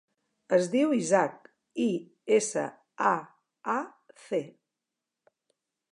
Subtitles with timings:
[0.55, 1.35] Es diu Isaac:
[1.83, 1.85] i,
[2.39, 2.65] essa,
[3.13, 3.15] a,
[3.77, 3.79] a,
[4.27, 4.43] ce.